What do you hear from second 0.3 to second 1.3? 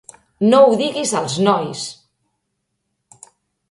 No ho diguis